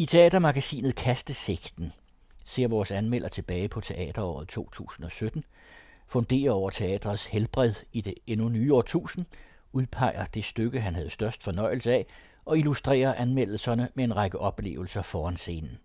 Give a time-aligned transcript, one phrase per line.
[0.00, 1.92] I teatermagasinet Kastesigten
[2.44, 5.44] ser vores anmelder tilbage på teateråret 2017,
[6.08, 9.26] funderer over teatrets helbred i det endnu nye årtusind,
[9.72, 12.06] udpeger det stykke, han havde størst fornøjelse af,
[12.44, 15.78] og illustrerer anmeldelserne med en række oplevelser foran scenen.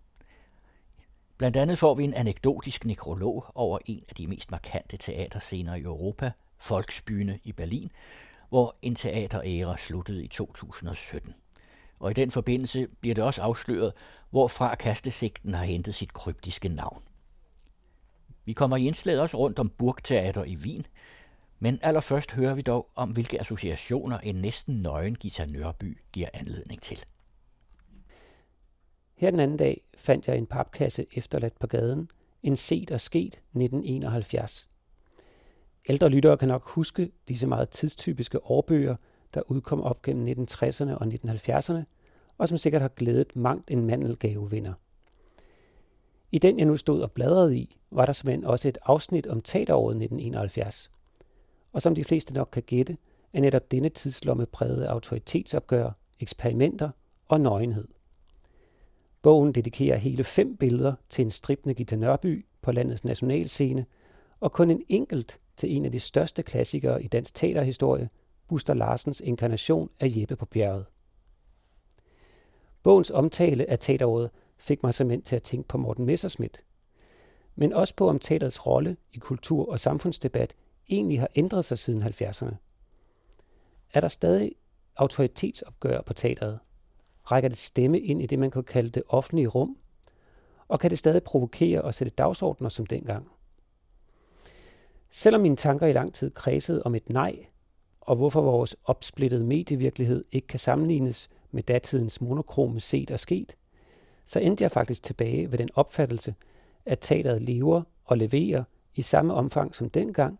[1.36, 5.82] Blandt andet får vi en anekdotisk nekrolog over en af de mest markante teaterscener i
[5.82, 7.90] Europa, Folksbyene i Berlin,
[8.48, 11.34] hvor en teateræra sluttede i 2017.
[11.98, 13.92] Og i den forbindelse bliver det også afsløret,
[14.30, 17.02] hvorfra kastesigten har hentet sit kryptiske navn.
[18.44, 20.86] Vi kommer i indslaget også rundt om Burgteater i Wien,
[21.58, 26.82] men allerførst hører vi dog om, hvilke associationer en næsten nøgen Gita Nørby giver anledning
[26.82, 27.04] til.
[29.16, 32.08] Her den anden dag fandt jeg en papkasse efterladt på gaden,
[32.42, 34.68] en set og sket 1971.
[35.88, 38.96] Ældre lyttere kan nok huske disse meget tidstypiske årbøger,
[39.36, 41.82] der udkom op gennem 1960'erne og 1970'erne,
[42.38, 44.72] og som sikkert har glædet mangt en mandelgavevinder.
[46.32, 49.40] I den, jeg nu stod og bladrede i, var der simpelthen også et afsnit om
[49.40, 50.90] teateråret 1971.
[51.72, 52.96] Og som de fleste nok kan gætte,
[53.32, 56.90] er netop denne tidslomme præget af autoritetsopgør, eksperimenter
[57.28, 57.88] og nøgenhed.
[59.22, 63.86] Bogen dedikerer hele fem billeder til en stribende Gita Nørby på landets nationalscene,
[64.40, 68.08] og kun en enkelt til en af de største klassikere i dansk teaterhistorie,
[68.48, 70.86] Buster Larsens inkarnation af Jeppe på bjerget.
[72.82, 76.64] Bogens omtale af teateråret fik mig som til at tænke på Morten Messerschmidt,
[77.54, 80.54] men også på om teaterets rolle i kultur- og samfundsdebat
[80.88, 82.54] egentlig har ændret sig siden 70'erne.
[83.92, 84.52] Er der stadig
[84.96, 86.58] autoritetsopgør på teateret?
[87.24, 89.76] Rækker det stemme ind i det, man kunne kalde det offentlige rum?
[90.68, 93.28] Og kan det stadig provokere og sætte dagsordner som dengang?
[95.08, 97.46] Selvom mine tanker i lang tid kredsede om et nej,
[98.06, 103.56] og hvorfor vores opsplittede medievirkelighed ikke kan sammenlignes med datidens monokrome set og sket,
[104.24, 106.34] så endte jeg faktisk tilbage ved den opfattelse,
[106.86, 110.38] at teateret lever og leverer i samme omfang som dengang,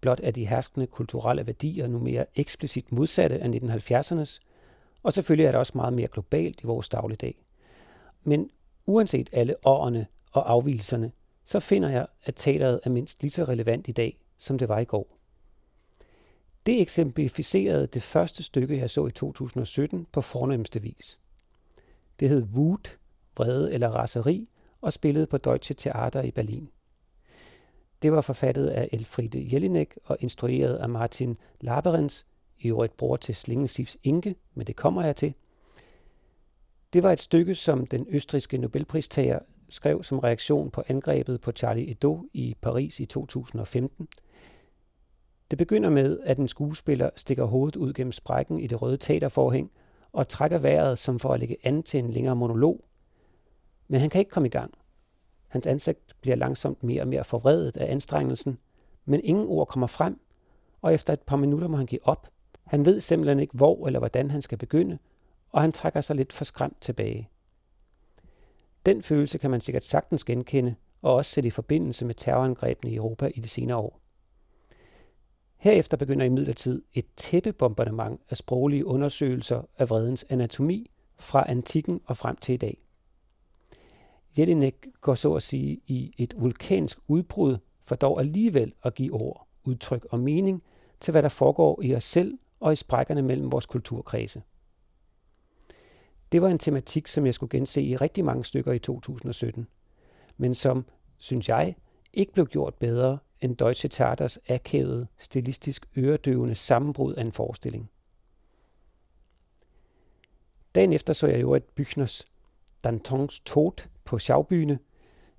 [0.00, 4.38] blot er de herskende kulturelle værdier nu mere eksplicit modsatte af 1970'ernes,
[5.02, 7.44] og selvfølgelig er det også meget mere globalt i vores dagligdag.
[8.24, 8.50] Men
[8.86, 11.12] uanset alle årene og afvielserne,
[11.44, 14.78] så finder jeg, at teateret er mindst lige så relevant i dag, som det var
[14.78, 15.18] i går.
[16.66, 21.18] Det eksemplificerede det første stykke, jeg så i 2017 på fornemmeste vis.
[22.20, 22.98] Det hed Wut,
[23.36, 24.48] vrede eller raseri,
[24.80, 26.68] og spillede på Deutsche Theater i Berlin.
[28.02, 32.26] Det var forfattet af Elfriede Jelinek og instrueret af Martin Laberens,
[32.58, 35.34] i øvrigt bror til Slingesifs Inke, men det kommer jeg til.
[36.92, 39.38] Det var et stykke, som den østriske Nobelpristager
[39.68, 44.08] skrev som reaktion på angrebet på Charlie Hebdo i Paris i 2015.
[45.50, 49.70] Det begynder med, at en skuespiller stikker hovedet ud gennem sprækken i det røde teaterforhæng
[50.12, 52.84] og trækker vejret som for at lægge an til en længere monolog.
[53.88, 54.74] Men han kan ikke komme i gang.
[55.48, 58.58] Hans ansigt bliver langsomt mere og mere forvredet af anstrengelsen,
[59.04, 60.20] men ingen ord kommer frem,
[60.82, 62.28] og efter et par minutter må han give op.
[62.64, 64.98] Han ved simpelthen ikke, hvor eller hvordan han skal begynde,
[65.50, 67.28] og han trækker sig lidt for skræmt tilbage.
[68.86, 72.96] Den følelse kan man sikkert sagtens genkende, og også sætte i forbindelse med terrorangrebene i
[72.96, 74.03] Europa i de senere år.
[75.56, 82.36] Herefter begynder imidlertid et tæppebombardement af sproglige undersøgelser af vredens anatomi fra antikken og frem
[82.36, 82.78] til i dag.
[84.38, 89.46] Jelinek går så at sige i et vulkansk udbrud for dog alligevel at give ord,
[89.64, 90.62] udtryk og mening
[91.00, 94.42] til, hvad der foregår i os selv og i sprækkerne mellem vores kulturkredse.
[96.32, 99.66] Det var en tematik, som jeg skulle gense i rigtig mange stykker i 2017,
[100.36, 100.84] men som,
[101.16, 101.74] synes jeg,
[102.12, 107.90] ikke blev gjort bedre end Deutsche Theaters akavede, stilistisk øredøvende sammenbrud af en forestilling.
[110.74, 112.24] Dagen efter så jeg jo et Büchners
[112.84, 114.78] Dantons Tod på Schaubyne,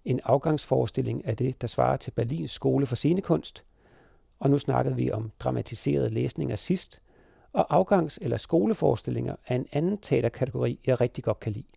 [0.05, 3.63] en afgangsforestilling af det, der svarer til Berlins skole for scenekunst,
[4.39, 7.01] og nu snakkede vi om dramatiseret læsninger sidst,
[7.53, 11.67] og afgangs- eller skoleforestillinger er en anden teaterkategori, jeg rigtig godt kan lide.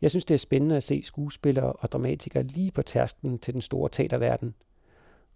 [0.00, 3.62] Jeg synes, det er spændende at se skuespillere og dramatikere lige på tærsklen til den
[3.62, 4.54] store teaterverden.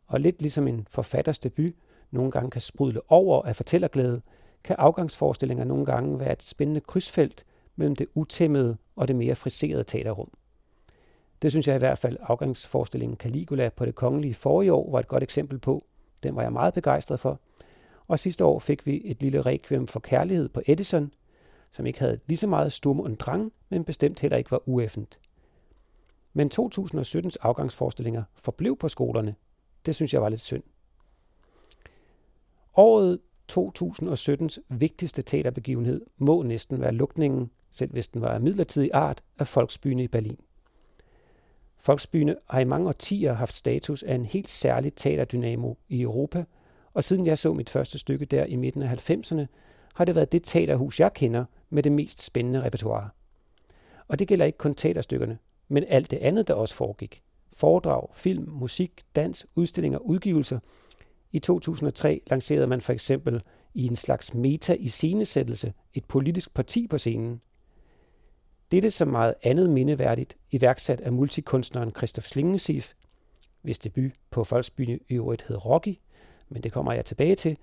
[0.07, 1.75] Og lidt ligesom en forfatters debut
[2.11, 4.23] nogle gange kan sprudle over af fortællerglæde,
[4.65, 7.45] kan afgangsforestillinger nogle gange være et spændende krydsfelt
[7.77, 10.31] mellem det utæmmede og det mere friserede teaterrum.
[11.43, 15.09] Det synes jeg i hvert fald afgangsforestillingen Caligula på det kongelige forrige år var et
[15.09, 15.85] godt eksempel på.
[16.23, 17.41] Den var jeg meget begejstret for.
[18.09, 21.13] Og sidste år fik vi et lille requiem for kærlighed på Edison,
[21.71, 25.19] som ikke havde lige så meget stum og drang, men bestemt heller ikke var ueffent.
[26.33, 29.35] Men 2017's afgangsforestillinger forblev på skolerne.
[29.87, 30.63] Det synes jeg var lidt synd.
[32.77, 33.19] Året
[33.53, 39.47] 2017's vigtigste teaterbegivenhed må næsten være lukningen selv hvis den var af midlertidig art, af
[39.47, 40.41] Folksbyne i Berlin.
[41.79, 46.45] Folksbyne har i mange årtier haft status af en helt særlig teaterdynamo i Europa,
[46.95, 49.47] og siden jeg så mit første stykke der i midten af 90'erne,
[49.95, 53.09] har det været det teaterhus, jeg kender, med det mest spændende repertoire.
[54.09, 55.39] Og det gælder ikke kun teaterstykkerne,
[55.69, 57.23] men alt det andet, der også foregik.
[57.57, 60.59] Foredrag, film, musik, dans, udstillinger, udgivelser.
[61.33, 63.43] I 2003 lancerede man for eksempel
[63.75, 67.41] i en slags meta-iscenesættelse et politisk parti på scenen.
[68.71, 72.93] Dette som meget andet mindeværdigt iværksat af multikunstneren Christoph Slingensief,
[73.63, 75.99] hvis debut på Folksbyen i øvrigt hed Rocky,
[76.49, 77.59] men det kommer jeg tilbage til.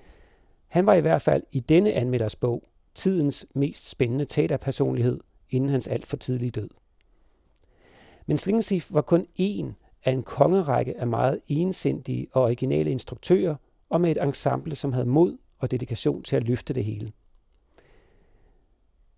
[0.68, 2.64] Han var i hvert fald i denne anmelders bog
[2.96, 5.20] tidens mest spændende teaterpersonlighed
[5.50, 6.70] inden hans alt for tidlige død.
[8.26, 13.56] Men Slingensief var kun én af en kongerække af meget ensindige og originale instruktører
[13.90, 17.12] og med et ensemble, som havde mod og dedikation til at løfte det hele.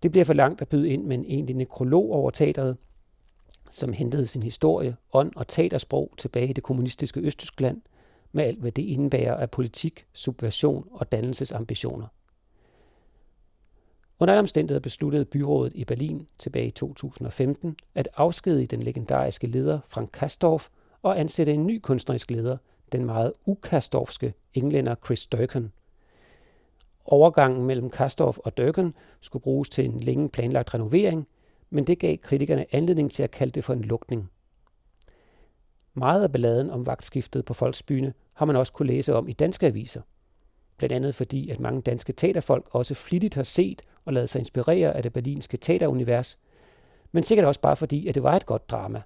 [0.02, 2.76] Det bliver for langt at byde ind med en egentlig nekrolog over teateret,
[3.70, 7.82] som hentede sin historie, ånd og teatersprog tilbage i det kommunistiske Østtyskland,
[8.32, 12.06] med alt hvad det indebærer af politik, subversion og dannelsesambitioner.
[14.20, 19.80] Under alle omstændigheder besluttede byrådet i Berlin tilbage i 2015 at afskedige den legendariske leder
[19.88, 20.68] Frank Kastorf
[21.02, 22.56] og ansætte en ny kunstnerisk leder,
[22.92, 25.72] den meget ukastorfske englænder Chris Durkin.
[27.04, 31.28] Overgangen mellem Kastorf og Durkin skulle bruges til en længe planlagt renovering,
[31.70, 34.30] men det gav kritikerne anledning til at kalde det for en lukning.
[35.94, 39.66] Meget af balladen om vagtskiftet på Folksbyne har man også kunne læse om i danske
[39.66, 40.00] aviser.
[40.76, 44.96] Blandt andet fordi, at mange danske teaterfolk også flittigt har set og lade sig inspirere
[44.96, 46.38] af det berlinske teaterunivers,
[47.12, 49.02] men sikkert også bare fordi, at det var et godt drama.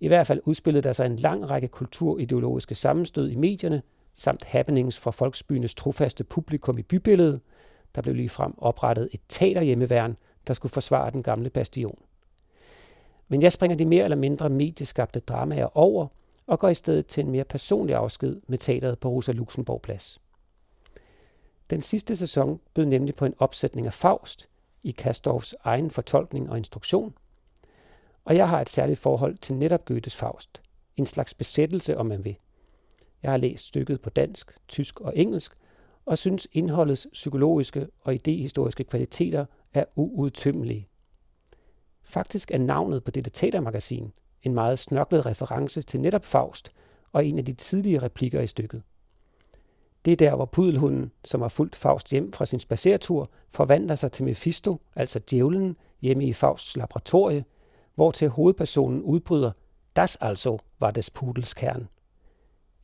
[0.00, 3.82] I hvert fald udspillede der sig en lang række kulturideologiske sammenstød i medierne,
[4.14, 7.40] samt happenings fra folksbyens trofaste publikum i bybilledet.
[7.94, 11.98] Der blev lige frem oprettet et teaterhjemmeværn, der skulle forsvare den gamle bastion.
[13.28, 16.06] Men jeg springer de mere eller mindre medieskabte dramaer over
[16.46, 20.20] og går i stedet til en mere personlig afsked med teateret på Rosa Luxemburg Plads.
[21.70, 24.48] Den sidste sæson bød nemlig på en opsætning af Faust
[24.82, 27.14] i Kastorfs egen fortolkning og instruktion.
[28.24, 30.62] Og jeg har et særligt forhold til netop Goethes Faust.
[30.96, 32.36] En slags besættelse, om man vil.
[33.22, 35.56] Jeg har læst stykket på dansk, tysk og engelsk,
[36.06, 40.88] og synes indholdets psykologiske og idehistoriske kvaliteter er uudtømmelige.
[42.02, 44.12] Faktisk er navnet på dette teatermagasin
[44.42, 46.70] en meget snørklet reference til netop Faust
[47.12, 48.82] og en af de tidlige replikker i stykket.
[50.08, 54.12] Det er der, hvor pudelhunden, som har fulgt Faust hjem fra sin spaceretur, forvandler sig
[54.12, 57.44] til Mephisto, altså djævlen, hjemme i Fausts laboratorie,
[57.94, 59.52] hvor til hovedpersonen udbryder,
[59.96, 61.88] das altså var des pudels kern.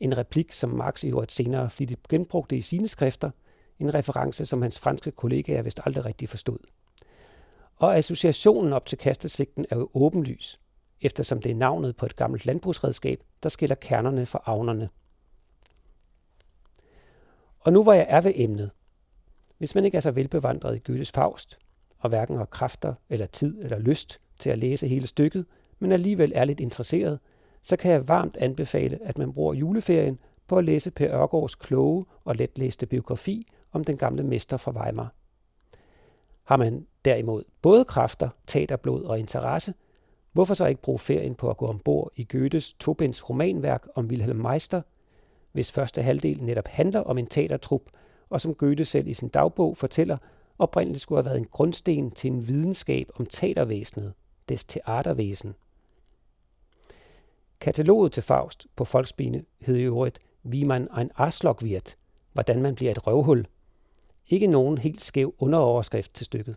[0.00, 3.30] En replik, som Marx i øvrigt senere flittigt genbrugte i sine skrifter,
[3.78, 6.58] en reference, som hans franske kollegaer vist aldrig rigtig forstod.
[7.76, 10.60] Og associationen op til kastesigten er jo åbenlys,
[11.00, 14.88] eftersom det er navnet på et gammelt landbrugsredskab, der skiller kernerne fra avnerne.
[17.64, 18.70] Og nu hvor jeg er ved emnet.
[19.58, 21.58] Hvis man ikke er så velbevandret i Goethes Faust,
[21.98, 25.46] og hverken har kræfter eller tid eller lyst til at læse hele stykket,
[25.78, 27.18] men alligevel er lidt interesseret,
[27.62, 30.18] så kan jeg varmt anbefale, at man bruger juleferien
[30.48, 35.14] på at læse Per Ørgaards kloge og letlæste biografi om den gamle mester fra Weimar.
[36.44, 39.74] Har man derimod både kræfter, teaterblod og interesse,
[40.32, 44.38] hvorfor så ikke bruge ferien på at gå ombord i Goethes Tobins romanværk om Wilhelm
[44.38, 44.82] Meister,
[45.54, 47.82] hvis første halvdel netop handler om en teatertrup,
[48.30, 50.16] og som Goethe selv i sin dagbog fortæller,
[50.58, 54.12] oprindeligt skulle have været en grundsten til en videnskab om teatervæsenet,
[54.48, 55.54] des teatervæsen.
[57.60, 61.96] Kataloget til Faust på Folksbine hed i øvrigt Wie man ein Arschloch wird,
[62.32, 63.46] hvordan man bliver et røvhul.
[64.28, 66.56] Ikke nogen helt skæv underoverskrift til stykket.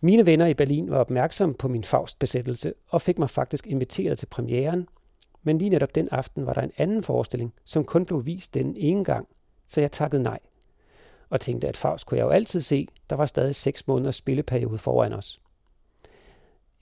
[0.00, 4.26] Mine venner i Berlin var opmærksomme på min Faust-besættelse og fik mig faktisk inviteret til
[4.26, 4.88] premieren,
[5.44, 8.76] men lige netop den aften var der en anden forestilling, som kun blev vist den
[8.76, 9.28] ene gang,
[9.66, 10.38] så jeg takkede nej.
[11.30, 14.78] Og tænkte, at Faust kunne jeg jo altid se, der var stadig seks måneders spilleperiode
[14.78, 15.40] foran os.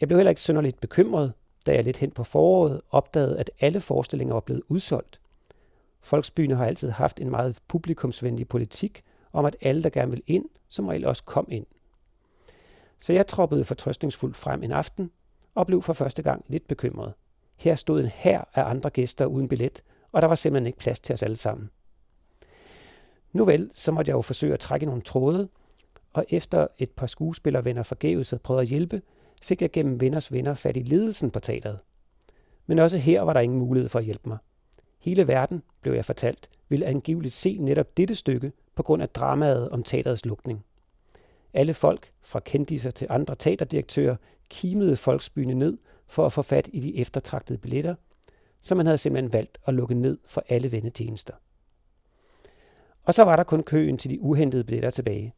[0.01, 1.33] Jeg blev heller ikke synderligt bekymret,
[1.67, 5.21] da jeg lidt hen på foråret opdagede, at alle forestillinger var blevet udsolgt.
[6.01, 9.03] Folksbyen har altid haft en meget publikumsvenlig politik
[9.33, 11.67] om, at alle, der gerne vil ind, som regel også kom ind.
[12.99, 15.11] Så jeg troppede fortrøstningsfuldt frem en aften
[15.55, 17.13] og blev for første gang lidt bekymret.
[17.57, 19.83] Her stod en hær af andre gæster uden billet,
[20.13, 21.71] og der var simpelthen ikke plads til os alle sammen.
[23.33, 25.49] Nu vel, så måtte jeg jo forsøge at trække nogle tråde,
[26.13, 29.03] og efter et par skuespillervenner forgæves havde prøvet at hjælpe,
[29.43, 31.79] fik jeg gennem venners venner fat i ledelsen på teateret.
[32.67, 34.39] Men også her var der ingen mulighed for at hjælpe mig.
[35.01, 39.69] Hele verden, blev jeg fortalt, ville angiveligt se netop dette stykke på grund af dramaet
[39.71, 40.65] om teaterets lukning.
[41.55, 44.17] Alle folk, fra kendiser til andre teaterdirektører,
[44.51, 45.79] kimede folksbyene ned
[46.13, 47.95] for at få fat i de eftertragtede billetter,
[48.61, 51.35] så man havde simpelthen valgt at lukke ned for alle vendetjenester.
[53.05, 55.35] Og så var der kun køen til de uhentede billetter tilbage.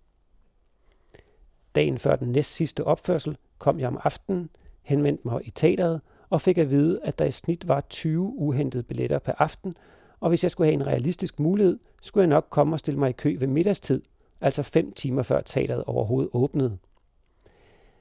[1.74, 4.50] Dagen før den næst sidste opførsel kom jeg om aftenen,
[4.82, 6.00] henvendte mig i teateret
[6.30, 9.74] og fik at vide, at der i snit var 20 uhentede billetter per aften,
[10.20, 13.08] og hvis jeg skulle have en realistisk mulighed, skulle jeg nok komme og stille mig
[13.08, 14.02] i kø ved middagstid,
[14.40, 16.78] altså fem timer før teateret overhovedet åbnede.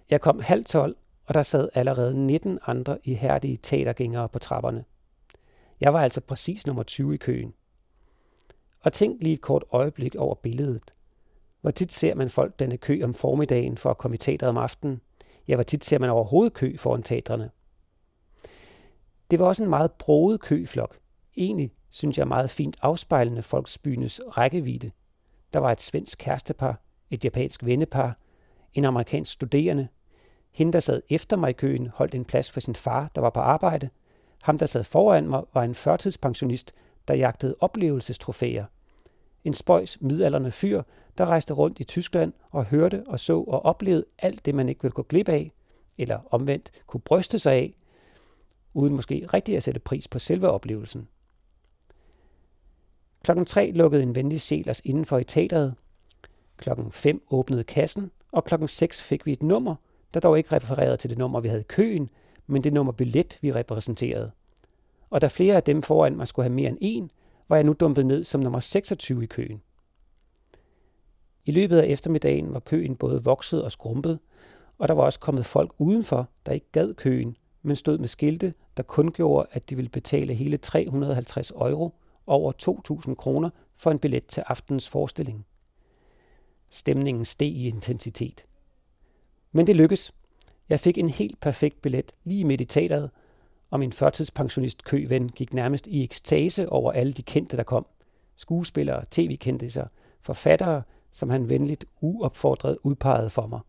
[0.10, 4.86] Jeg kom halv tolv, og der sad allerede 19 andre ihærdige teatergængere på trapperne.
[5.82, 7.54] Jeg var altså præcis nummer 20 i køen.
[8.80, 10.94] Og tænk lige et kort øjeblik over billedet.
[11.62, 14.58] Hvor tit ser man folk denne kø om formiddagen for at komme i teateret om
[14.58, 15.02] aftenen?
[15.48, 17.50] Ja, hvor tit ser man overhovedet kø foran teatrene?
[19.32, 21.00] Det var også en meget broet køflok.
[21.38, 24.92] Egentlig synes jeg meget fint afspejlende folksbynes rækkevidde.
[25.54, 28.18] Der var et svensk kærestepar, et japansk vennepar,
[28.74, 29.88] en amerikansk studerende.
[30.54, 33.30] Hende, der sad efter mig i køen, holdt en plads for sin far, der var
[33.30, 33.90] på arbejde.
[34.44, 36.74] Ham, der sad foran mig, var en førtidspensionist,
[37.08, 38.66] der jagtede oplevelsestrofæer.
[39.44, 40.84] En spøjs midalderne fyr,
[41.18, 44.82] der rejste rundt i Tyskland og hørte og så og oplevede alt det, man ikke
[44.82, 45.52] ville gå glip af,
[45.98, 47.74] eller omvendt kunne bryste sig af,
[48.74, 51.08] uden måske rigtig at sætte pris på selve oplevelsen.
[53.24, 55.76] Klokken 3 lukkede en venlig sjæl os indenfor i teateret.
[56.58, 59.76] Klokken 5 åbnede kassen, og klokken 6 fik vi et nummer,
[60.14, 62.10] der dog ikke refererede til det nummer, vi havde i køen,
[62.48, 64.32] men det nummer billet, vi repræsenterede.
[65.10, 67.12] Og da flere af dem foran mig skulle have mere end en,
[67.50, 69.62] var jeg nu dumpet ned som nummer 26 i køen.
[71.46, 74.20] I løbet af eftermiddagen var køen både vokset og skrumpet,
[74.78, 78.54] og der var også kommet folk udenfor, der ikke gad køen, men stod med skilte,
[78.78, 81.94] der kun gjorde, at de ville betale hele 350 euro,
[82.28, 82.52] over
[83.08, 85.46] 2.000 kroner, for en billet til aftens forestilling.
[86.70, 88.46] Stemningen steg i intensitet.
[89.56, 90.14] Men det lykkedes.
[90.70, 93.10] Jeg fik en helt perfekt billet lige midt i teateret,
[93.70, 97.86] og min førtidspensionist køven gik nærmest i ekstase over alle de kendte, der kom.
[98.36, 99.88] Skuespillere, tv-kendte
[100.22, 103.60] forfattere, som han venligt uopfordret udpegede for mig.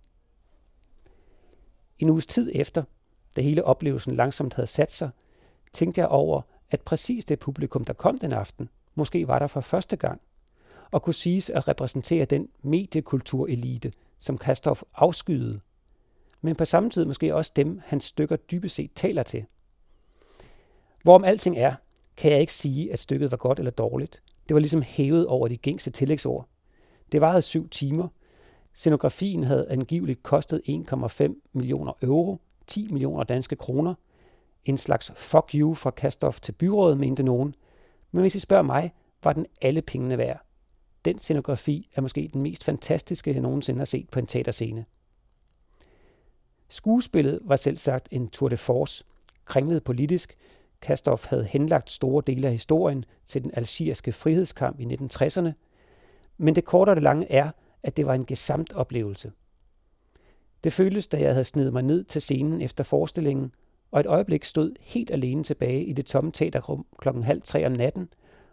[1.99, 2.83] En uges tid efter,
[3.37, 5.11] da hele oplevelsen langsomt havde sat sig,
[5.73, 9.61] tænkte jeg over, at præcis det publikum, der kom den aften, måske var der for
[9.61, 10.21] første gang,
[10.91, 15.61] og kunne siges at repræsentere den mediekulturelite, som Kastorf afskyede,
[16.45, 19.45] men på samme tid måske også dem, hans stykker dybest set taler til.
[21.03, 21.75] Hvorom alting er,
[22.17, 24.23] kan jeg ikke sige, at stykket var godt eller dårligt.
[24.49, 26.49] Det var ligesom hævet over de gængse tillægsord.
[27.13, 28.09] Det varede syv timer.
[28.73, 33.95] Scenografien havde angiveligt kostet 1,5 millioner euro, 10 millioner danske kroner.
[34.65, 37.55] En slags fuck you fra Kastof til byrådet, mente nogen.
[38.13, 40.45] Men hvis I spørger mig, var den alle pengene værd.
[41.05, 44.85] Den scenografi er måske den mest fantastiske, jeg nogensinde har set på en teaterscene.
[46.75, 49.05] Skuespillet var selv sagt en tour de force,
[49.45, 50.37] kringlet politisk.
[50.83, 55.51] Kastorf havde henlagt store dele af historien til den algeriske frihedskamp i 1960'erne,
[56.39, 57.51] men det korte og det lange er,
[57.83, 59.33] at det var en gesamt oplevelse.
[60.65, 63.53] Det føltes, da jeg havde snedet mig ned til scenen efter forestillingen,
[63.91, 67.73] og et øjeblik stod helt alene tilbage i det tomme teaterrum klokken halv tre om
[67.73, 68.09] natten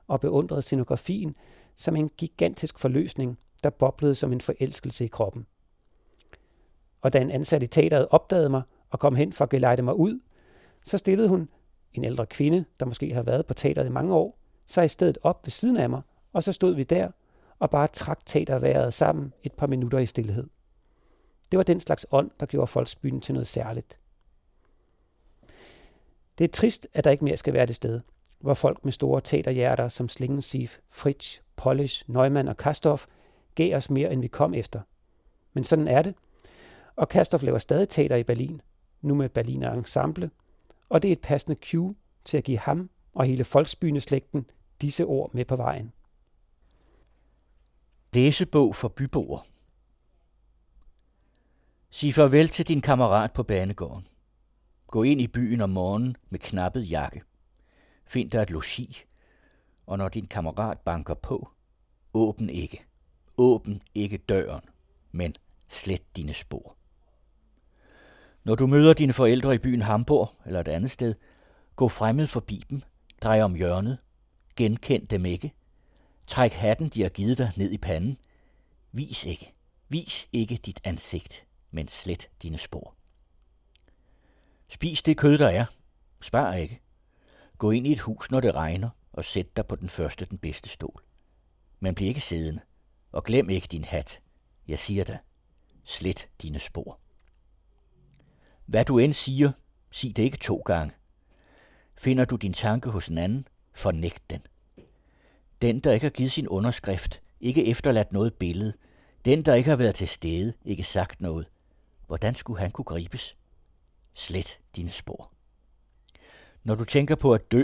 [0.08, 1.36] og beundrede scenografien
[1.76, 5.46] som en gigantisk forløsning, der boblede som en forelskelse i kroppen.
[7.02, 9.96] Og da en ansat i teateret opdagede mig og kom hen for at gelejte mig
[9.96, 10.20] ud,
[10.84, 11.50] så stillede hun,
[11.94, 15.18] en ældre kvinde, der måske har været på teateret i mange år, sig i stedet
[15.22, 16.02] op ved siden af mig,
[16.34, 17.12] og så stod vi der
[17.60, 20.48] og bare trak teaterværet sammen et par minutter i stillhed.
[21.52, 24.00] Det var den slags ånd, der gjorde folksbyen til noget særligt.
[26.38, 28.02] Det er trist, at der ikke mere skal være det sted,
[28.40, 33.06] hvor folk med store teaterhjerter som Slingensief, Fritsch, Polish, Neumann og Kastorf
[33.56, 34.82] gav os mere, end vi kom efter.
[35.54, 36.16] Men sådan er det,
[36.96, 38.62] og Kastorf laver stadig teater i Berlin,
[39.02, 40.32] nu med Berliner Ensemble,
[40.90, 41.96] og det er et passende cue
[42.26, 44.46] til at give ham og hele folksbyen-slægten
[44.82, 45.94] disse ord med på vejen.
[48.14, 49.40] Læsebog for byboer.
[51.90, 54.08] Sig farvel til din kammerat på banegården.
[54.88, 57.22] Gå ind i byen om morgenen med knappet jakke.
[58.06, 58.98] Find dig et logi,
[59.86, 61.50] og når din kammerat banker på,
[62.14, 62.86] åbn ikke.
[63.38, 64.62] Åbn ikke døren,
[65.12, 65.36] men
[65.68, 66.76] slet dine spor.
[68.44, 71.16] Når du møder dine forældre i byen Hamburg eller et andet sted,
[71.76, 72.82] gå fremmed forbi dem,
[73.22, 73.98] drej om hjørnet,
[74.56, 75.54] genkend dem ikke,
[76.28, 78.18] træk hatten, de har givet dig, ned i panden.
[78.92, 79.54] Vis ikke,
[79.90, 82.96] vis ikke dit ansigt, men slet dine spor.
[84.68, 85.66] Spis det kød, der er.
[86.22, 86.82] Spar ikke.
[87.58, 90.38] Gå ind i et hus, når det regner, og sæt dig på den første, den
[90.38, 91.04] bedste stol.
[91.80, 92.62] Men bliv ikke siddende,
[93.12, 94.22] og glem ikke din hat.
[94.68, 95.18] Jeg siger dig,
[95.84, 97.00] Slet dine spor.
[98.72, 99.52] Hvad du end siger,
[99.92, 100.94] sig det ikke to gange.
[101.96, 104.42] Finder du din tanke hos en anden, fornægt den.
[105.62, 108.74] Den, der ikke har givet sin underskrift, ikke efterladt noget billede,
[109.26, 111.48] den, der ikke har været til stede, ikke sagt noget,
[112.08, 113.38] hvordan skulle han kunne gribes?
[114.14, 115.32] Slet dine spor.
[116.64, 117.64] Når du tænker på at dø,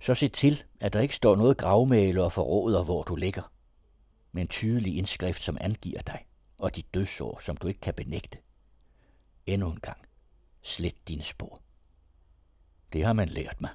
[0.00, 3.52] så se til, at der ikke står noget gravmale og forråder, hvor du ligger,
[4.32, 6.26] men tydelig indskrift, som angiver dig,
[6.58, 8.38] og dit dødsår, som du ikke kan benægte.
[9.46, 9.98] Endnu en gang,
[10.62, 11.62] slet dine spor.
[12.92, 13.70] Det har man lært mig.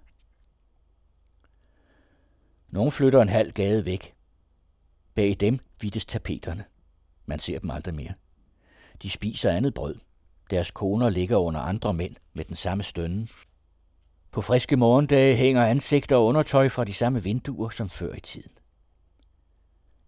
[2.71, 4.13] Nogle flytter en halv gade væk.
[5.15, 6.65] Bag dem vittes tapeterne.
[7.25, 8.13] Man ser dem aldrig mere.
[9.01, 9.95] De spiser andet brød.
[10.49, 13.27] Deres koner ligger under andre mænd med den samme stønne.
[14.31, 18.51] På friske morgendage hænger ansigter og undertøj fra de samme vinduer som før i tiden.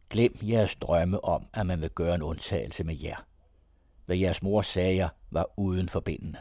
[0.09, 3.25] Glem jeres drømme om, at man vil gøre en undtagelse med jer.
[4.05, 6.38] Hvad jeres mor sagde jer, var uden forbindende.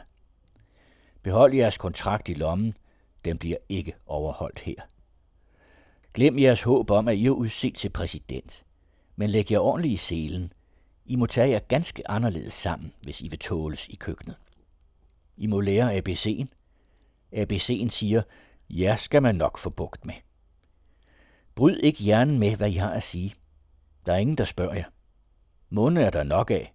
[1.23, 2.77] Behold jeres kontrakt i lommen,
[3.25, 4.81] den bliver ikke overholdt her.
[6.13, 8.65] Glem jeres håb om, at I er udset til præsident.
[9.15, 10.53] Men læg jer ordentligt i selen.
[11.05, 14.37] I må tage jer ganske anderledes sammen, hvis I vil tåles i køkkenet.
[15.37, 16.47] I må lære ABC'en.
[17.33, 18.21] ABC'en siger,
[18.69, 20.13] jer skal man nok få bugt med.
[21.55, 23.33] Bryd ikke hjernen med, hvad I har at sige.
[24.05, 24.85] Der er ingen, der spørger jer.
[25.69, 26.73] Måne er der nok af.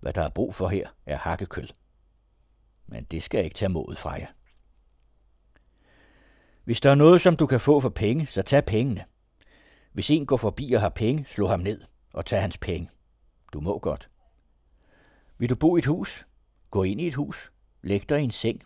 [0.00, 1.68] Hvad der er brug for her, er hakkekød.
[2.86, 4.26] Men det skal ikke tage modet fra jer.
[6.64, 9.04] Hvis der er noget, som du kan få for penge, så tag pengene.
[9.92, 11.80] Hvis en går forbi og har penge, slå ham ned
[12.12, 12.90] og tag hans penge.
[13.52, 14.10] Du må godt.
[15.38, 16.26] Vil du bo i et hus?
[16.70, 17.52] Gå ind i et hus.
[17.82, 18.62] Læg dig i en seng.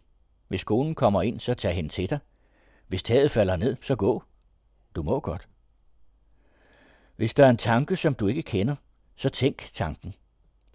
[0.48, 2.18] Hvis konen kommer ind, så tag hende til dig.
[2.88, 4.22] Hvis taget falder ned, så gå.
[4.94, 5.48] Du må godt.
[7.16, 8.76] Hvis der er en tanke, som du ikke kender,
[9.16, 10.14] så tænk tanken.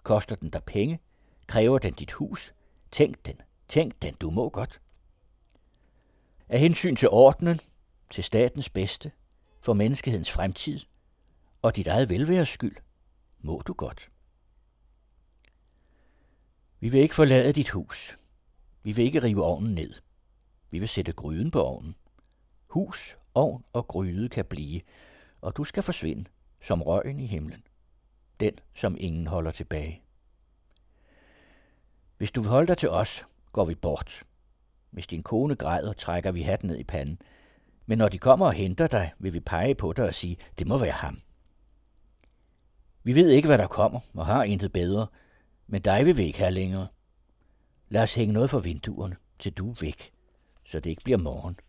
[0.03, 0.99] Koster den dig penge?
[1.47, 2.53] Kræver den dit hus?
[2.91, 3.41] Tænk den.
[3.67, 4.13] Tænk den.
[4.13, 4.81] Du må godt.
[6.49, 7.59] Af hensyn til ordenen,
[8.09, 9.11] til statens bedste,
[9.61, 10.79] for menneskehedens fremtid
[11.61, 12.75] og dit eget velværes skyld,
[13.39, 14.11] må du godt.
[16.79, 18.17] Vi vil ikke forlade dit hus.
[18.83, 19.93] Vi vil ikke rive ovnen ned.
[20.69, 21.95] Vi vil sætte gryden på ovnen.
[22.67, 24.81] Hus, ovn og gryde kan blive,
[25.41, 26.29] og du skal forsvinde
[26.61, 27.63] som røgen i himlen.
[28.39, 30.01] Den, som ingen holder tilbage.
[32.21, 34.23] Hvis du vil holde dig til os, går vi bort.
[34.91, 37.21] Hvis din kone græder, trækker vi hatten ned i panden.
[37.85, 40.67] Men når de kommer og henter dig, vil vi pege på dig og sige, det
[40.67, 41.21] må være ham.
[43.03, 45.07] Vi ved ikke, hvad der kommer, og har intet bedre,
[45.67, 46.87] men dig vil vi ikke have længere.
[47.89, 50.11] Lad os hænge noget for vinduerne, til du er væk,
[50.65, 51.59] så det ikke bliver morgen.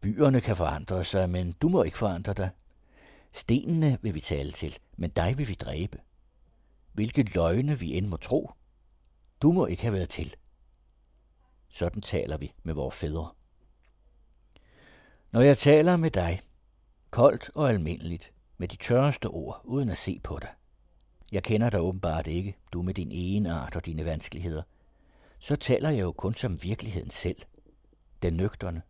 [0.00, 2.50] Byerne kan forandre sig, men du må ikke forandre dig.
[3.32, 5.98] Stenene vil vi tale til, men dig vil vi dræbe.
[6.92, 8.50] Hvilke løgne vi end må tro,
[9.42, 10.34] du må ikke have været til.
[11.68, 13.30] Sådan taler vi med vores fædre.
[15.30, 16.40] Når jeg taler med dig,
[17.10, 20.50] koldt og almindeligt, med de tørreste ord, uden at se på dig.
[21.32, 24.62] Jeg kender dig åbenbart ikke, du med din ene art og dine vanskeligheder.
[25.38, 27.42] Så taler jeg jo kun som virkeligheden selv.
[28.22, 28.82] Den nøgterne,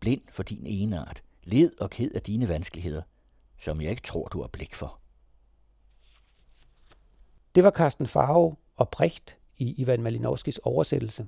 [0.00, 3.02] blind for din ene art, led og ked af dine vanskeligheder,
[3.58, 5.00] som jeg ikke tror, du har blik for.
[7.54, 11.26] Det var Carsten Farve og Brecht i Ivan Malinovskis oversættelse.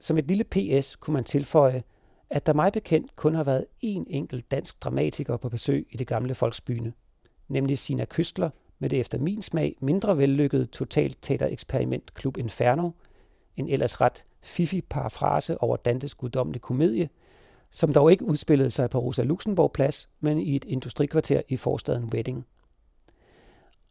[0.00, 1.82] Som et lille PS kunne man tilføje,
[2.30, 6.06] at der mig bekendt kun har været én enkelt dansk dramatiker på besøg i det
[6.06, 6.92] gamle Folksbyne,
[7.48, 12.90] nemlig Sina Kystler med det efter min smag mindre vellykkede totalt teatereksperiment Klub Inferno,
[13.56, 17.08] en ellers ret fifi parafrase over Dantes guddommelige komedie,
[17.70, 22.04] som dog ikke udspillede sig på Rosa Luxemburg Plads, men i et industrikvarter i forstaden
[22.04, 22.46] Wedding.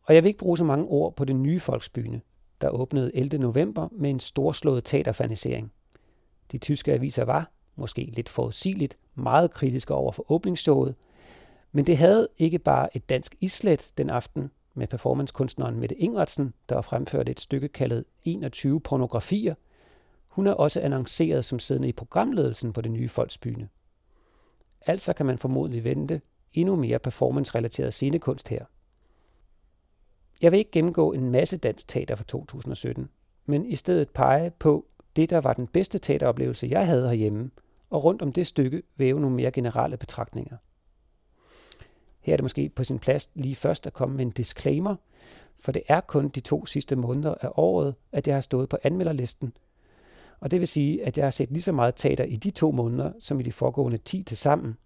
[0.03, 2.21] Og jeg vil ikke bruge så mange ord på det nye Folksbyne,
[2.63, 3.37] der åbnede 11.
[3.37, 5.71] november med en storslået teaterfanisering.
[6.51, 10.95] De tyske aviser var, måske lidt forudsigeligt, meget kritiske over for åbningsshowet,
[11.71, 16.75] men det havde ikke bare et dansk islet den aften med performancekunstneren Mette Ingvartsen, der
[16.75, 19.55] har fremført et stykke kaldet 21 pornografier.
[20.27, 23.69] Hun er også annonceret som siddende i programledelsen på det nye Folksbyne.
[24.81, 26.21] Altså kan man formodentlig vente
[26.53, 28.65] endnu mere performance-relateret scenekunst her.
[30.43, 33.09] Jeg vil ikke gennemgå en masse dansk teater fra 2017,
[33.45, 37.51] men i stedet pege på det, der var den bedste teateroplevelse, jeg havde herhjemme,
[37.89, 40.57] og rundt om det stykke væve nogle mere generelle betragtninger.
[42.19, 44.95] Her er det måske på sin plads lige først at komme med en disclaimer,
[45.59, 48.77] for det er kun de to sidste måneder af året, at jeg har stået på
[48.83, 49.53] anmelderlisten.
[50.39, 52.71] Og det vil sige, at jeg har set lige så meget teater i de to
[52.71, 54.77] måneder, som i de foregående 10 til sammen.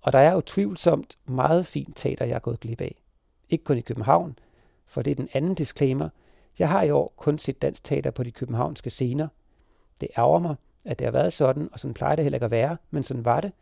[0.00, 3.02] Og der er jo tvivlsomt meget fint teater, jeg er gået glip af.
[3.48, 4.38] Ikke kun i København,
[4.86, 6.08] for det er den anden disclaimer.
[6.58, 9.28] Jeg har i år kun set dansk teater på de københavnske scener.
[10.00, 12.50] Det ærger mig, at det har været sådan, og sådan plejer det heller ikke at
[12.50, 13.52] være, men sådan var det.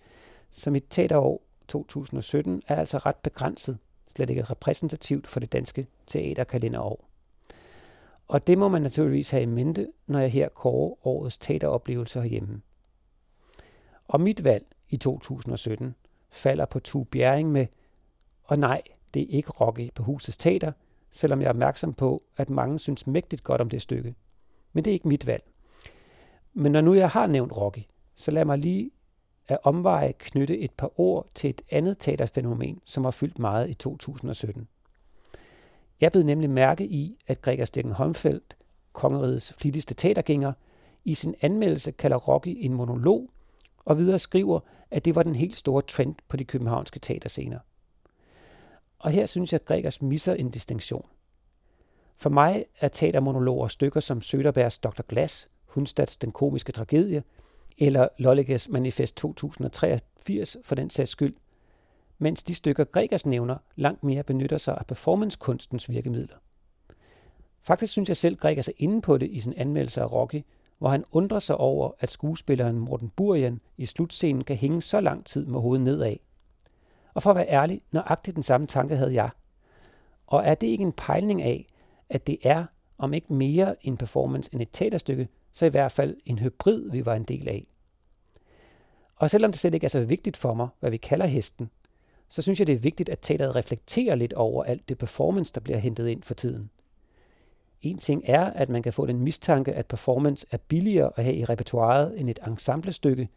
[0.51, 7.09] Så mit teaterår 2017 er altså ret begrænset, slet ikke repræsentativt for det danske teaterkalenderår.
[8.29, 12.63] Og det må man naturligvis have i mente, når jeg her kårer årets teateroplevelser herhjemme.
[14.09, 15.95] Og mit valg i 2017
[16.31, 17.67] falder på Tue Bjerring med,
[18.45, 18.83] og nej,
[19.15, 20.73] det er ikke Rocky på husets teater,
[21.15, 24.15] selvom jeg er opmærksom på, at mange synes mægtigt godt om det stykke.
[24.73, 25.43] Men det er ikke mit valg.
[26.55, 27.83] Men når nu jeg har nævnt Rocky,
[28.15, 28.91] så lad mig lige
[29.49, 33.75] af omveje knytte et par ord til et andet teaterfænomen, som har fyldt meget i
[33.75, 34.69] 2017.
[36.01, 38.57] Jeg blev nemlig mærke i, at Gregers Stikken Holmfeldt,
[38.93, 40.53] kongerigets flittigste teatergænger,
[41.05, 43.31] i sin anmeldelse kalder Rocky en monolog,
[43.85, 47.59] og videre skriver, at det var den helt store trend på de københavnske teaterscener.
[49.05, 51.07] Og her synes jeg, at Gregers misser en distinktion.
[52.17, 55.03] For mig er teatermonologer stykker som Søderbergs Dr.
[55.09, 57.23] Glass, Hundstads Den komiske tragedie,
[57.79, 61.35] eller Lolleges Manifest 2083 for den sags skyld,
[62.19, 66.37] mens de stykker Gregers nævner langt mere benytter sig af performancekunstens virkemidler.
[67.61, 70.43] Faktisk synes jeg selv, Gregers er inde på det i sin anmeldelse af Rocky,
[70.79, 75.27] hvor han undrer sig over, at skuespilleren Morten Burian i slutscenen kan hænge så lang
[75.27, 76.17] tid med hovedet nedad.
[77.15, 79.31] Og for at være ærlig, nøjagtigt den samme tanke havde jeg.
[80.27, 81.67] Og er det ikke en pejling af,
[82.11, 82.65] at det er,
[82.99, 87.07] om ikke mere en performance end et teaterstykke, så i hvert fald en hybrid, vi
[87.07, 87.67] var en del af.
[89.17, 91.71] Og selvom det slet ikke er så vigtigt for mig, hvad vi kalder hesten,
[92.29, 95.61] så synes jeg, det er vigtigt, at teateret reflekterer lidt over alt det performance, der
[95.61, 96.71] bliver hentet ind for tiden.
[97.83, 101.37] En ting er, at man kan få den mistanke, at performance er billigere at have
[101.37, 103.29] i repertoiret end et ensemblestykke,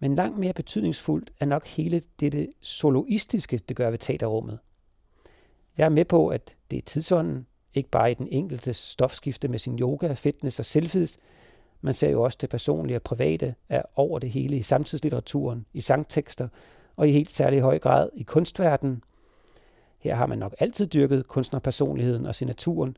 [0.00, 4.58] men langt mere betydningsfuldt er nok hele dette soloistiske, det gør ved teaterrummet.
[5.78, 9.58] Jeg er med på, at det er tidsånden, ikke bare i den enkelte stofskifte med
[9.58, 11.18] sin yoga, fitness og selfies,
[11.80, 15.80] man ser jo også det personlige og private er over det hele i samtidslitteraturen, i
[15.80, 16.48] sangtekster
[16.96, 19.02] og i helt særlig høj grad i kunstverdenen.
[19.98, 22.96] Her har man nok altid dyrket kunstnerpersonligheden og signaturen,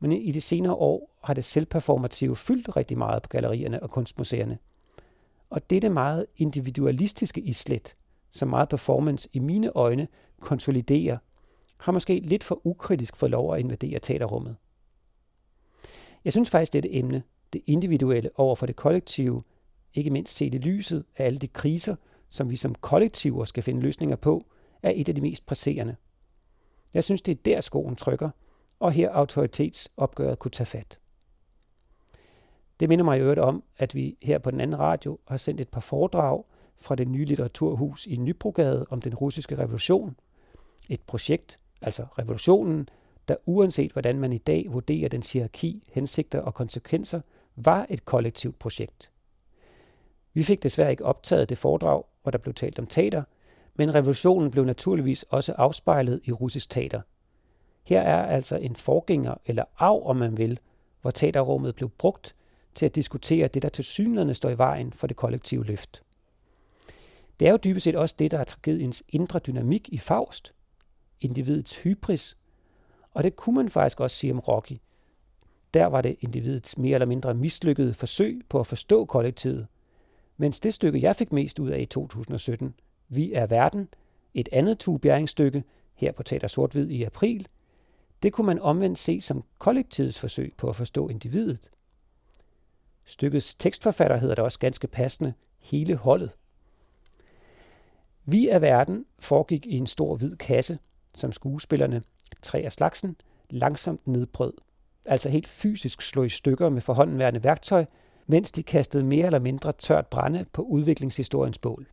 [0.00, 4.58] men i de senere år har det selvperformative fyldt rigtig meget på gallerierne og kunstmuseerne.
[5.52, 7.96] Og dette meget individualistiske islet,
[8.30, 10.08] som meget performance i mine øjne
[10.40, 11.18] konsoliderer,
[11.76, 14.56] har måske lidt for ukritisk fået lov at invadere teaterrummet.
[16.24, 19.42] Jeg synes faktisk, dette emne, det individuelle over for det kollektive,
[19.94, 21.96] ikke mindst set i lyset af alle de kriser,
[22.28, 24.46] som vi som kollektiver skal finde løsninger på,
[24.82, 25.96] er et af de mest presserende.
[26.94, 28.30] Jeg synes, det er der skoen trykker,
[28.80, 30.98] og her autoritetsopgøret kunne tage fat.
[32.82, 35.60] Det minder mig i øvrigt om, at vi her på den anden radio har sendt
[35.60, 36.44] et par foredrag
[36.76, 40.16] fra det nye litteraturhus i Nybrogade om den russiske revolution.
[40.88, 42.88] Et projekt, altså revolutionen,
[43.28, 47.20] der uanset hvordan man i dag vurderer den hierarki, hensigter og konsekvenser,
[47.56, 49.10] var et kollektivt projekt.
[50.34, 53.22] Vi fik desværre ikke optaget det foredrag, hvor der blev talt om teater,
[53.74, 57.00] men revolutionen blev naturligvis også afspejlet i russisk teater.
[57.84, 60.60] Her er altså en forgænger, eller arv om man vil,
[61.00, 62.34] hvor teaterrummet blev brugt
[62.74, 66.02] til at diskutere det, der til synligheden står i vejen for det kollektive løft.
[67.40, 70.54] Det er jo dybest set også det, der er tragediens indre dynamik i Faust,
[71.20, 72.36] individets hybris,
[73.10, 74.76] og det kunne man faktisk også sige om Rocky.
[75.74, 79.66] Der var det individets mere eller mindre mislykkede forsøg på at forstå kollektivet,
[80.36, 82.74] mens det stykke, jeg fik mest ud af i 2017,
[83.08, 83.88] Vi er verden,
[84.34, 85.00] et andet Tue
[85.94, 87.48] her på Teater Sort-Hvid i april,
[88.22, 91.70] det kunne man omvendt se som kollektivets forsøg på at forstå individet.
[93.04, 96.36] Stykkets tekstforfatter hedder det også ganske passende hele holdet.
[98.24, 100.78] Vi af verden foregik i en stor hvid kasse,
[101.14, 102.02] som skuespillerne,
[102.42, 103.16] tre af slagsen,
[103.50, 104.52] langsomt nedbrød.
[105.06, 107.84] Altså helt fysisk slog i stykker med forhåndenværende værktøj,
[108.26, 111.86] mens de kastede mere eller mindre tørt brænde på udviklingshistoriens bål.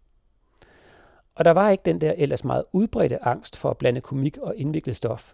[1.35, 4.55] Og der var ikke den der ellers meget udbredte angst for at blande komik og
[4.57, 5.33] indviklet stof.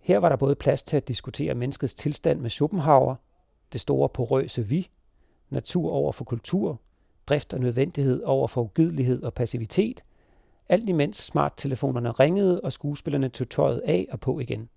[0.00, 3.14] Her var der både plads til at diskutere menneskets tilstand med Schopenhauer,
[3.72, 4.88] det store porøse vi,
[5.52, 6.80] natur over for kultur,
[7.26, 10.04] drift og nødvendighed over for ugidelighed og passivitet,
[10.68, 14.68] alt imens smarttelefonerne ringede og skuespillerne tog tøjet af og på igen.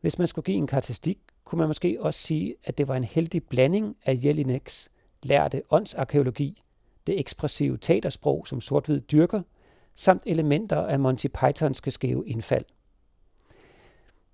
[0.00, 3.04] Hvis man skulle give en karakteristik, kunne man måske også sige, at det var en
[3.04, 4.90] heldig blanding af Jelineks
[5.22, 6.62] lærte åndsarkeologi,
[7.06, 9.42] det ekspressive teatersprog, som sort dyrker,
[9.94, 12.64] samt elementer af Monty Pythonske skæve indfald.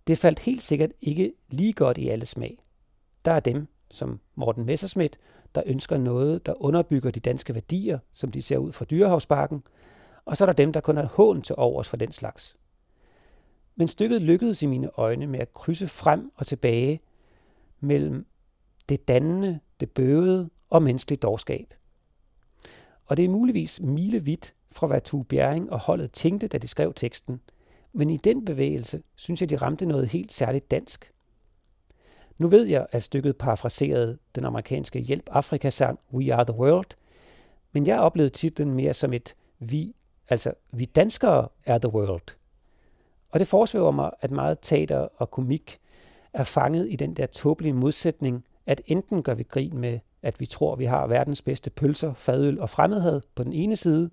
[0.07, 2.59] Det faldt helt sikkert ikke lige godt i alle smag.
[3.25, 5.19] Der er dem, som Morten Messerschmidt,
[5.55, 9.63] der ønsker noget, der underbygger de danske værdier, som de ser ud fra Dyrehavsparken,
[10.25, 12.57] og så er der dem, der kun har hån til overs for den slags.
[13.77, 17.01] Men stykket lykkedes i mine øjne med at krydse frem og tilbage
[17.81, 18.27] mellem
[18.89, 21.75] det dannende, det bøvede og menneskeligt dårskab.
[23.05, 26.95] Og det er muligvis milevidt fra hvad Tue Bjerring og holdet tænkte, da de skrev
[26.95, 27.41] teksten.
[27.93, 31.13] Men i den bevægelse synes jeg, de ramte noget helt særligt dansk.
[32.39, 36.97] Nu ved jeg, at stykket parafraserede den amerikanske Hjælp Afrika-sang We Are the World,
[37.73, 39.95] men jeg oplevede titlen mere som et vi,
[40.29, 42.35] altså vi danskere er the world.
[43.31, 45.79] Og det forsvæver mig, at meget teater og komik
[46.33, 50.47] er fanget i den der tåbelige modsætning, at enten gør vi grin med, at vi
[50.47, 54.11] tror, vi har verdens bedste pølser, fadøl og fremmedhed på den ene side,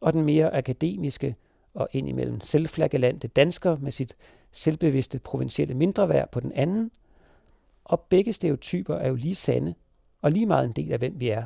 [0.00, 1.36] og den mere akademiske
[1.74, 4.16] og indimellem selvflagelante dansker med sit
[4.52, 6.90] selvbevidste provincielle mindreværd på den anden.
[7.84, 9.74] Og begge stereotyper er jo lige sande,
[10.22, 11.44] og lige meget en del af, hvem vi er.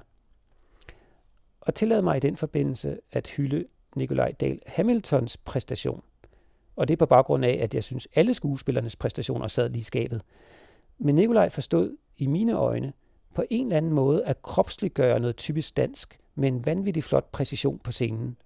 [1.60, 3.64] Og tillad mig i den forbindelse at hylde
[3.96, 6.02] Nikolaj Dahl Hamiltons præstation.
[6.76, 10.22] Og det er på baggrund af, at jeg synes, alle skuespillernes præstationer sad lige skabet.
[10.98, 12.92] Men Nikolaj forstod i mine øjne
[13.34, 17.78] på en eller anden måde at kropsliggøre noget typisk dansk med en vanvittig flot præcision
[17.78, 18.36] på scenen.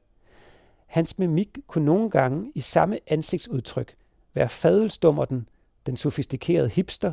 [0.86, 3.94] Hans mimik kunne nogle gange i samme ansigtsudtryk
[4.34, 5.48] være fadelstummerten,
[5.86, 7.12] den sofistikerede hipster,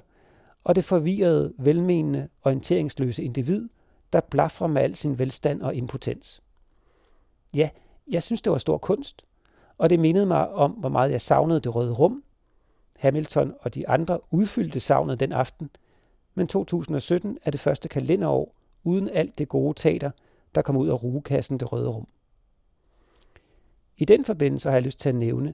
[0.63, 3.69] og det forvirrede, velmenende, orienteringsløse individ,
[4.13, 6.41] der blafrer med al sin velstand og impotens.
[7.53, 7.69] Ja,
[8.11, 9.25] jeg synes, det var stor kunst,
[9.77, 12.23] og det mindede mig om, hvor meget jeg savnede det røde rum.
[12.97, 15.69] Hamilton og de andre udfyldte savnet den aften,
[16.35, 20.11] men 2017 er det første kalenderår uden alt det gode teater,
[20.55, 22.07] der kom ud af rugekassen det røde rum.
[23.97, 25.53] I den forbindelse har jeg lyst til at nævne,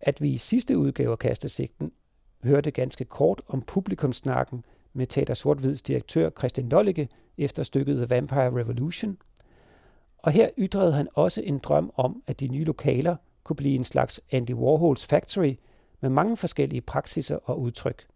[0.00, 1.92] at vi i sidste udgave af Kastesigten
[2.46, 8.60] hørte ganske kort om publikumsnakken med Teater Sort-Hvids direktør Christian Lollicke efter stykket The Vampire
[8.60, 9.18] Revolution.
[10.18, 13.84] Og her ytrede han også en drøm om, at de nye lokaler kunne blive en
[13.84, 15.54] slags Andy Warhols Factory
[16.00, 18.06] med mange forskellige praksiser og udtryk.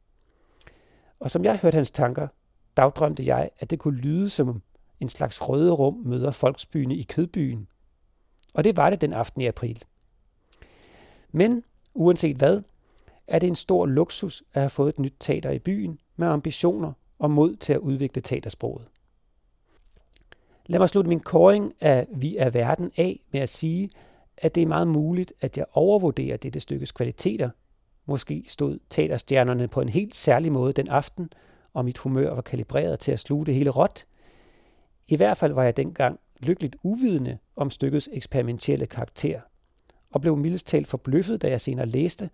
[1.21, 2.29] Og som jeg hørte hans tanker,
[2.77, 4.62] dagdrømte jeg, at det kunne lyde som
[5.01, 7.69] en slags røde rum møder folksbyene i kødbyen.
[8.55, 9.83] Og det var det den aften i april.
[11.33, 11.64] Men
[11.95, 12.62] uanset hvad,
[13.31, 16.93] er det en stor luksus at have fået et nyt teater i byen med ambitioner
[17.19, 18.87] og mod til at udvikle teatersproget.
[20.66, 23.90] Lad mig slutte min koring af Vi er verden af med at sige,
[24.38, 27.51] at det er meget muligt, at jeg overvurderer dette stykkes kvaliteter.
[28.07, 31.33] Måske stod teaterstjernerne på en helt særlig måde den aften,
[31.73, 34.07] og mit humør var kalibreret til at sluge det hele råt.
[35.09, 39.40] I hvert fald var jeg dengang lykkeligt uvidende om stykkets eksperimentelle karakter,
[40.11, 42.31] og blev mildest talt forbløffet, da jeg senere læste,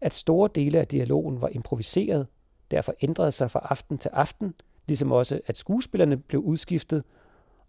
[0.00, 2.26] at store dele af dialogen var improviseret,
[2.70, 4.54] derfor ændrede sig fra aften til aften,
[4.86, 7.04] ligesom også at skuespillerne blev udskiftet,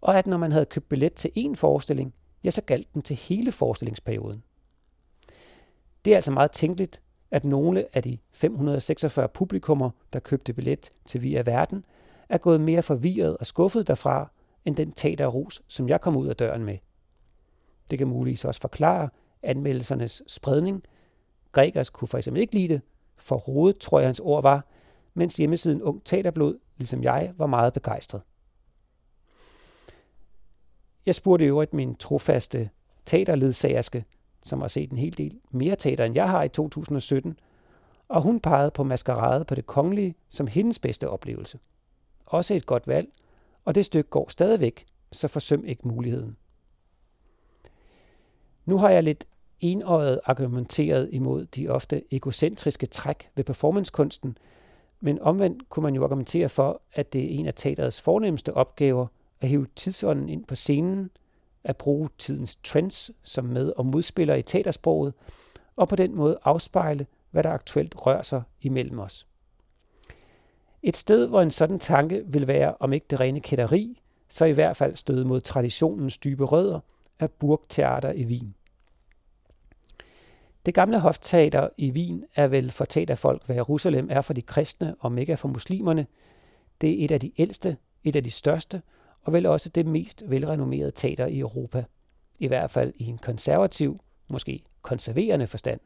[0.00, 2.14] og at når man havde købt billet til en forestilling,
[2.44, 4.42] ja, så galt den til hele forestillingsperioden.
[6.04, 11.22] Det er altså meget tænkeligt, at nogle af de 546 publikummer, der købte billet til
[11.22, 11.84] Via Verden,
[12.28, 14.30] er gået mere forvirret og skuffet derfra,
[14.64, 16.78] end den teaterrus, som jeg kom ud af døren med.
[17.90, 19.08] Det kan muligvis også forklare
[19.42, 20.82] anmeldelsernes spredning.
[21.52, 22.82] Gregers kunne for eksempel ikke lide det,
[23.16, 24.66] for rodet tror jeg hans ord var,
[25.14, 28.22] mens hjemmesiden Ung Teaterblod, ligesom jeg, var meget begejstret.
[31.06, 32.70] Jeg spurgte i øvrigt min trofaste
[33.04, 34.04] teaterledsagerske,
[34.44, 37.38] som har set en hel del mere teater, end jeg har i 2017,
[38.08, 41.58] og hun pegede på maskerade på det kongelige som hendes bedste oplevelse.
[42.26, 43.08] Også et godt valg,
[43.64, 46.36] og det stykke går stadigvæk, så forsøm ikke muligheden.
[48.64, 49.26] Nu har jeg lidt
[49.60, 54.38] enøjet argumenteret imod de ofte egocentriske træk ved performancekunsten,
[55.00, 59.06] men omvendt kunne man jo argumentere for, at det er en af teaterets fornemmeste opgaver
[59.40, 61.10] at hive tidsånden ind på scenen,
[61.64, 65.14] at bruge tidens trends som med- og modspiller i teatersproget,
[65.76, 69.26] og på den måde afspejle, hvad der aktuelt rører sig imellem os.
[70.82, 74.52] Et sted, hvor en sådan tanke vil være, om ikke det rene kætteri, så i
[74.52, 76.80] hvert fald støde mod traditionens dybe rødder,
[77.20, 78.54] af burgteater i Wien.
[80.66, 84.94] Det gamle hofteater i Wien er vel for teaterfolk, hvad Jerusalem er for de kristne
[85.00, 86.06] og mega for muslimerne.
[86.80, 88.82] Det er et af de ældste, et af de største,
[89.22, 91.84] og vel også det mest velrenommerede teater i Europa.
[92.38, 95.80] I hvert fald i en konservativ, måske konserverende forstand.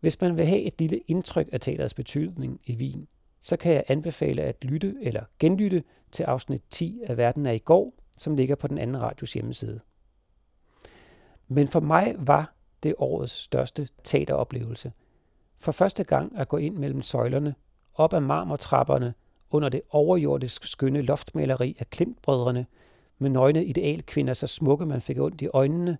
[0.00, 3.08] Hvis man vil have et lille indtryk af teaterets betydning i Wien,
[3.40, 7.58] så kan jeg anbefale at lytte eller genlytte til afsnit 10 af Verden er i
[7.58, 9.80] går, som ligger på den anden radios hjemmeside.
[11.48, 14.92] Men for mig var det årets største teateroplevelse.
[15.58, 17.54] For første gang at gå ind mellem søjlerne,
[17.94, 19.14] op ad marmortrapperne,
[19.50, 22.66] under det overjordisk skønne loftmaleri af Klimtbrødrene,
[23.18, 25.98] med nøgne idealkvinder så smukke, man fik ondt i øjnene,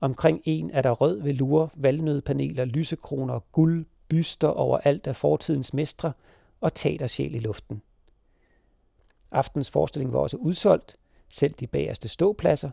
[0.00, 6.12] Omkring en er der rød velure, valnødpaneler, lysekroner, guld, byster over alt af fortidens mestre
[6.60, 7.82] og teatersjæl i luften.
[9.30, 10.96] Aftens forestilling var også udsolgt,
[11.28, 12.70] selv de bagerste ståpladser,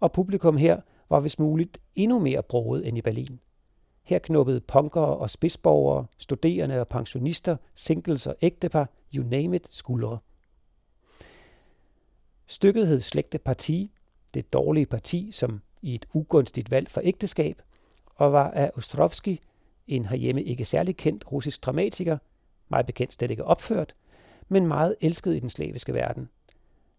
[0.00, 3.40] og publikum her var hvis muligt endnu mere broget end i Berlin.
[4.02, 10.18] Her knuppede punkere og spidsborgere, studerende og pensionister, singles og ægtepar, you name it, skuldre.
[12.46, 13.90] Stykket hed Slægte Parti,
[14.34, 17.62] det dårlige parti, som i et ugunstigt valg for ægteskab,
[18.14, 19.40] og var af Ostrovski,
[19.86, 22.18] en herhjemme ikke særlig kendt russisk dramatiker,
[22.68, 23.94] meget bekendt slet ikke opført,
[24.48, 26.28] men meget elsket i den slaviske verden.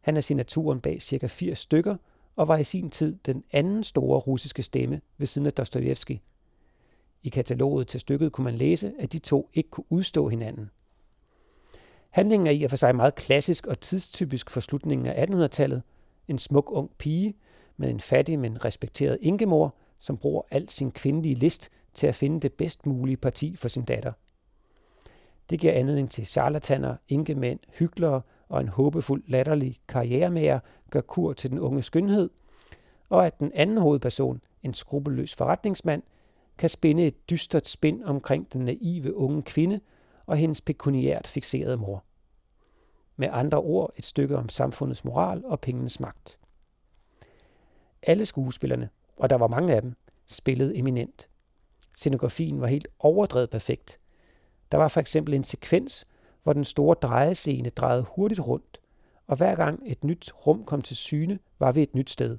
[0.02, 1.96] Han er signaturen bag cirka 80 stykker,
[2.36, 6.22] og var i sin tid den anden store russiske stemme ved siden af Dostojevski.
[7.24, 10.70] I kataloget til stykket kunne man læse, at de to ikke kunne udstå hinanden.
[12.10, 15.82] Handlingen er i og for sig meget klassisk og tidstypisk for slutningen af 1800-tallet.
[16.28, 17.36] En smuk ung pige
[17.78, 22.40] med en fattig, men respekteret enkemor, som bruger al sin kvindelige list til at finde
[22.40, 24.12] det bedst mulige parti for sin datter.
[25.50, 31.52] Det giver anledning til charlataner, enkemænd, hyklere og en håbefuld latterlig karrieremager gør kur til
[31.52, 32.30] den unge skønhed,
[33.10, 36.04] og at den anden hovedperson, en skrupelløs forretningsmand,
[36.58, 39.80] kan spinde et dystert spind omkring den naive unge kvinde
[40.26, 42.04] og hendes pekuniært fixerede mor.
[43.16, 46.38] Med andre ord et stykke om samfundets moral og pengenes magt.
[48.04, 49.94] Alle skuespillerne, og der var mange af dem,
[50.28, 51.30] spillede eminent.
[51.98, 54.00] Scenografien var helt overdrevet perfekt.
[54.72, 56.08] Der var for eksempel en sekvens,
[56.46, 58.80] hvor den store drejescene drejede hurtigt rundt,
[59.28, 62.38] og hver gang et nyt rum kom til syne, var vi et nyt sted.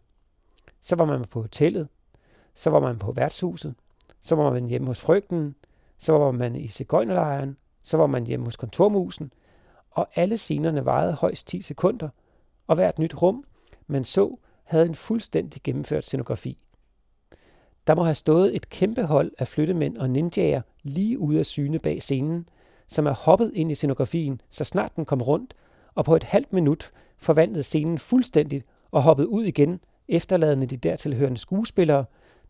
[0.81, 1.89] Så var man på hotellet,
[2.55, 3.75] så var man på værtshuset,
[4.21, 5.55] så var man hjemme hos frygten,
[5.99, 9.33] så var man i cigøjnerlejren, så var man hjemme hos kontormusen,
[9.91, 12.09] og alle scenerne varede højst 10 sekunder,
[12.67, 13.45] og hvert nyt rum,
[13.87, 16.65] man så, havde en fuldstændig gennemført scenografi.
[17.87, 21.79] Der må have stået et kæmpe hold af flyttemænd og ninjaer lige ude af syne
[21.79, 22.49] bag scenen,
[22.89, 25.55] som er hoppet ind i scenografien, så snart den kom rundt,
[25.95, 31.39] og på et halvt minut forvandlede scenen fuldstændigt og hoppede ud igen, efterladende de dertilhørende
[31.39, 32.05] skuespillere,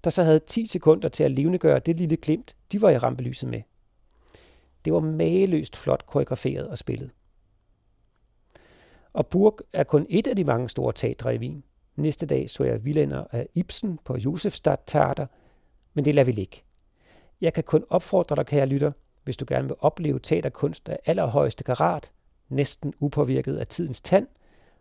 [0.04, 3.50] der så havde 10 sekunder til at levendegøre det lille glimt, de var i rampelyset
[3.50, 3.62] med.
[4.84, 7.10] Det var mageløst flot koreograferet og spillet.
[9.12, 11.64] Og Burg er kun et af de mange store teatre i Wien.
[11.96, 15.26] Næste dag så jeg Villander af Ibsen på Josefstadt Teater,
[15.94, 16.62] men det lader vi ligge.
[17.40, 18.92] Jeg kan kun opfordre dig, kære lytter,
[19.26, 22.12] hvis du gerne vil opleve teaterkunst af allerhøjeste karat,
[22.48, 24.26] næsten upåvirket af tidens tand,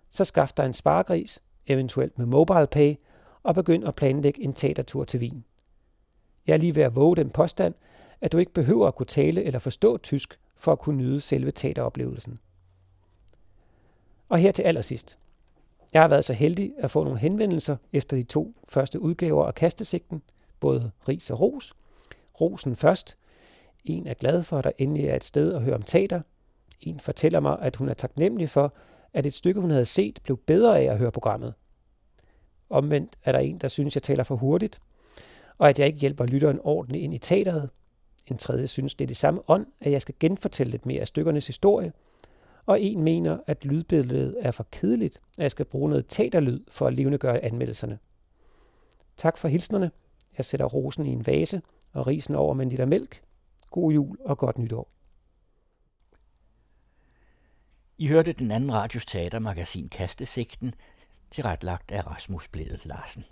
[0.10, 2.95] så skaff dig en sparegris, eventuelt med mobile pay,
[3.43, 5.45] og begynd at planlægge en teatertur til Wien.
[6.47, 7.73] Jeg er lige ved at våge den påstand,
[8.21, 11.51] at du ikke behøver at kunne tale eller forstå tysk for at kunne nyde selve
[11.51, 12.38] teateroplevelsen.
[14.29, 15.19] Og her til allersidst.
[15.93, 19.55] Jeg har været så heldig at få nogle henvendelser efter de to første udgaver af
[19.55, 20.21] Kastesigten,
[20.60, 21.73] både ris og ros.
[22.41, 23.17] Rosen først.
[23.86, 26.21] En er glad for, at der endelig er et sted at høre om teater.
[26.82, 28.74] En fortæller mig, at hun er taknemmelig for,
[29.13, 31.54] at et stykke, hun havde set, blev bedre af at høre programmet.
[32.69, 34.80] Omvendt er der en, der synes, jeg taler for hurtigt,
[35.58, 37.69] og at jeg ikke hjælper lytteren ordentligt ind i teateret.
[38.28, 41.08] En tredje synes, det er det samme ånd, at jeg skal genfortælle lidt mere af
[41.08, 41.93] stykkernes historie,
[42.65, 46.88] og en mener, at lydbilledet er for kedeligt, at jeg skal bruge noget teaterlyd for
[46.88, 48.00] at levendegøre anmeldelserne.
[49.17, 49.91] Tak for hilsnerne.
[50.38, 51.62] Jeg sætter rosen i en vase
[51.93, 53.24] og risen over med en liter mælk.
[53.75, 54.91] God jul og godt nytår.
[57.97, 60.73] I hørte den anden radios teatermagasin Kastesigten,
[61.31, 63.25] tilrettelagt af Rasmus Bledel Larsen.